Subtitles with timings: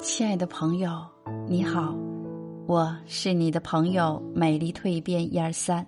[0.00, 1.04] 亲爱的朋友，
[1.48, 1.92] 你好，
[2.68, 5.84] 我是你的朋友美丽蜕变一二三。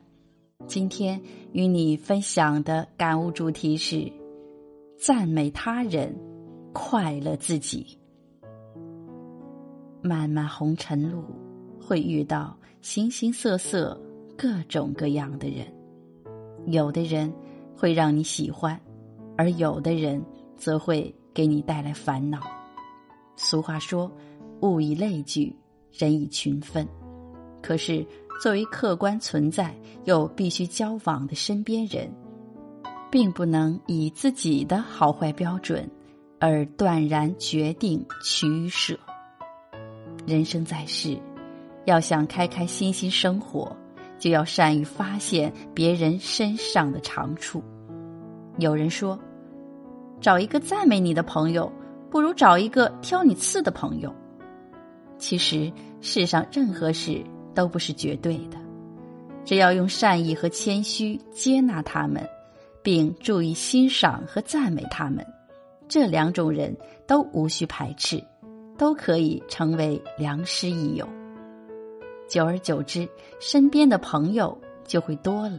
[0.67, 1.21] 今天
[1.53, 4.11] 与你分享的感悟主题是：
[4.99, 6.13] 赞美他人，
[6.73, 7.97] 快乐自己。
[10.03, 11.23] 漫漫红尘路，
[11.81, 13.97] 会遇到形形色色、
[14.37, 15.65] 各种各样的人，
[16.67, 17.33] 有的人
[17.77, 18.79] 会让你喜欢，
[19.37, 20.21] 而有的人
[20.57, 22.41] 则会给你带来烦恼。
[23.43, 24.13] 俗话说
[24.61, 25.57] ：“物以类聚，
[25.91, 26.87] 人以群分。”
[27.63, 28.07] 可是，
[28.43, 32.13] 作为客观存在又必须交往的身边人，
[33.11, 35.91] 并不能以自己的好坏标准
[36.39, 38.99] 而断然决定取舍。
[40.27, 41.19] 人生在世，
[41.87, 43.75] 要想开开心心生活，
[44.19, 47.63] 就要善于发现别人身上的长处。
[48.59, 49.19] 有人说
[50.21, 51.73] ：“找一个赞美你的朋友，
[52.11, 54.15] 不如找一个挑你刺的朋友。”
[55.19, 57.25] 其实，世上任何事。
[57.53, 58.57] 都不是绝对的，
[59.45, 62.25] 只要用善意和谦虚接纳他们，
[62.81, 65.27] 并注意欣赏和赞美他们，
[65.89, 66.75] 这两种人
[67.09, 68.23] 都无需排斥，
[68.79, 71.07] 都可以成为良师益友。
[72.29, 73.07] 久而久之，
[73.41, 75.59] 身边的朋友就会多了，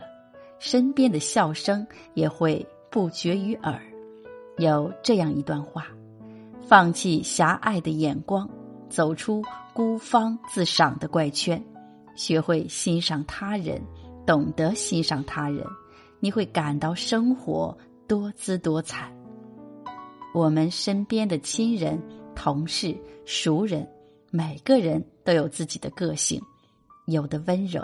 [0.60, 3.78] 身边的笑声也会不绝于耳。
[4.58, 5.88] 有这样一段话：
[6.62, 8.50] 放弃狭隘的眼光，
[8.90, 11.62] 走出孤芳自赏的怪圈。
[12.16, 13.82] 学会欣赏他人，
[14.26, 15.66] 懂得欣赏他人，
[16.20, 17.76] 你会感到生活
[18.08, 19.12] 多姿多彩。
[20.34, 22.02] 我们身边的亲人、
[22.36, 22.96] 同事、
[23.26, 23.88] 熟人，
[24.30, 26.42] 每个人都有自己的个性，
[27.08, 27.82] 有的温柔，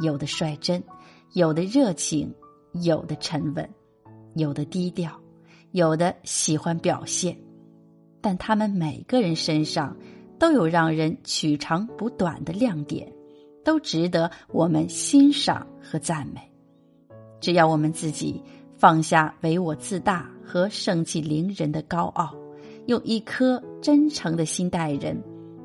[0.00, 0.82] 有的率真，
[1.32, 2.32] 有的热情，
[2.72, 3.68] 有的沉稳，
[4.34, 5.10] 有的低调，
[5.72, 7.36] 有的喜欢表现。
[8.22, 9.94] 但他们每个人身上
[10.38, 13.12] 都有让人取长补短的亮点。
[13.64, 16.40] 都值得我们欣赏和赞美。
[17.40, 18.42] 只要我们自己
[18.76, 22.34] 放下唯我自大和盛气凌人的高傲，
[22.86, 25.16] 用一颗真诚的心待人，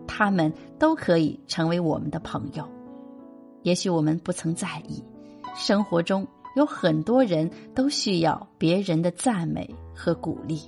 [0.08, 2.64] 他们都可以成为我们的朋友。
[3.64, 5.04] 也许我们不曾在意，
[5.56, 10.62] 生活中有很多人都需要别人的赞美和鼓励。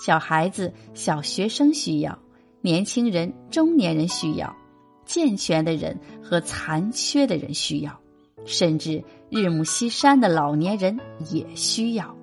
[0.00, 2.18] 小孩子、小学生需要，
[2.62, 4.56] 年轻人、中年人需要。
[5.04, 8.00] 健全的人和残缺的人需要，
[8.44, 11.00] 甚至日暮西山的老年人
[11.32, 12.16] 也需要。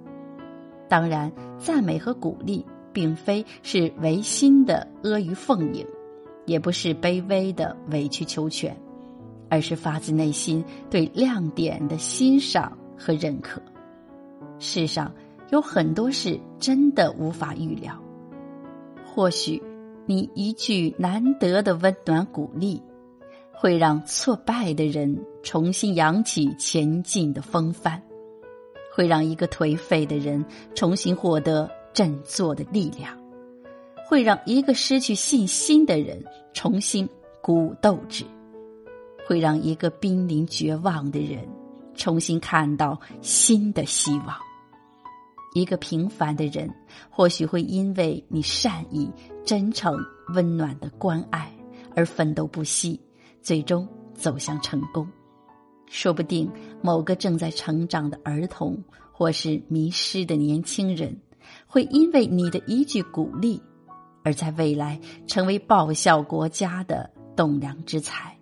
[0.87, 5.85] 当然，赞美和鼓励并非是违心的阿谀奉迎，
[6.45, 8.73] 也不是卑微的委曲求全，
[9.49, 13.61] 而是发自内心对亮点的欣赏和认可。
[14.59, 15.13] 世上
[15.49, 17.97] 有很多事真的无法预料，
[19.05, 19.61] 或许。
[20.09, 22.81] 你一句难得的温暖鼓励，
[23.51, 28.01] 会让挫败的人重新扬起前进的风帆，
[28.95, 33.13] 会让一个颓废的人重新获得振作的力量，
[34.07, 37.05] 会让一个失去信心的人重新
[37.41, 38.23] 鼓舞斗志，
[39.27, 41.45] 会让一个濒临绝望的人
[41.95, 44.46] 重新看到新的希望。
[45.57, 46.69] 一个平凡的人，
[47.09, 49.09] 或许会因为你善意、
[49.43, 49.97] 真诚、
[50.35, 51.51] 温暖的关爱
[51.95, 52.99] 而奋斗不息，
[53.41, 55.07] 最终走向成功。
[55.87, 56.51] 说不定
[56.81, 58.77] 某个正在成长的儿童，
[59.11, 61.17] 或是迷失的年轻人，
[61.65, 63.59] 会因为你的一句鼓励，
[64.23, 68.37] 而在未来成为报效国家的栋梁之才。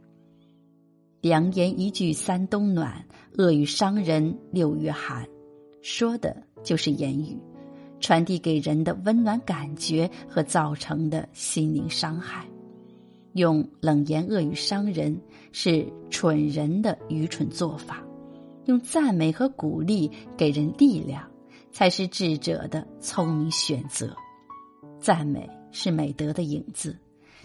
[1.22, 3.06] 良言一句三冬暖，
[3.38, 5.26] 恶语伤人六月寒。
[5.82, 6.45] 说的。
[6.66, 7.40] 就是言语，
[8.02, 12.46] 传递给人的温暖感觉和造成的心灵伤害。
[13.34, 15.18] 用冷言恶语伤人
[15.52, 18.04] 是蠢人的愚蠢做法，
[18.66, 21.22] 用赞美和鼓励给人力量，
[21.72, 24.16] 才是智者的聪明选择。
[25.00, 26.98] 赞美是美德的影子，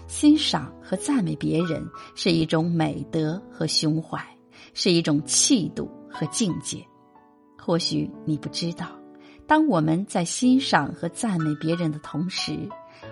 [0.07, 1.85] 欣赏和赞美别人
[2.15, 4.25] 是一种美德和胸怀，
[4.73, 6.83] 是一种气度和境界。
[7.59, 9.00] 或许你不知道。
[9.51, 12.69] 当我们在欣赏和赞美别人的同时，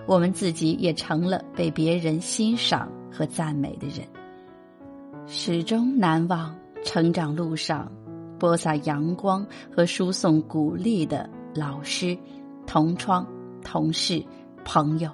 [0.06, 4.06] 我们自己也成了被别人欣赏和赞美的人。
[5.26, 7.90] 始终难忘成长路上
[8.38, 9.44] 播撒阳光
[9.74, 12.16] 和输送鼓励的老师、
[12.68, 13.26] 同窗、
[13.64, 14.24] 同事、
[14.64, 15.10] 朋友，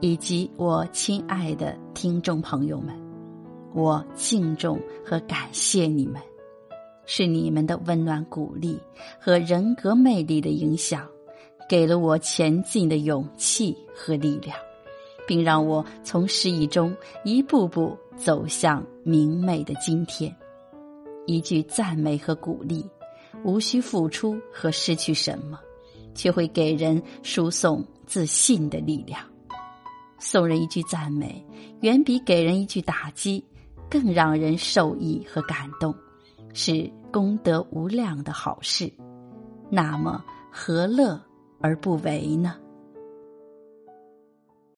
[0.00, 2.94] 以及我亲爱的听众朋友们，
[3.72, 6.20] 我敬重和感谢你们。
[7.10, 8.78] 是你们的温暖、鼓励
[9.18, 11.08] 和人格魅力的影响，
[11.66, 14.54] 给了我前进的勇气和力量，
[15.26, 16.94] 并让我从失意中
[17.24, 20.32] 一步步走向明媚的今天。
[21.26, 22.84] 一句赞美和鼓励，
[23.42, 25.58] 无需付出和失去什么，
[26.14, 29.18] 却会给人输送自信的力量。
[30.18, 31.42] 送人一句赞美，
[31.80, 33.42] 远比给人一句打击
[33.88, 35.94] 更让人受益和感动，
[36.52, 38.92] 是功德无量的好事。
[39.70, 41.20] 那么，何乐
[41.60, 42.56] 而不为呢？